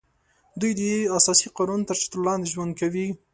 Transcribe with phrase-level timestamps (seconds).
[0.59, 0.81] دوی د
[1.17, 3.07] اساسي قانون تر چتر لاندې ژوند کوي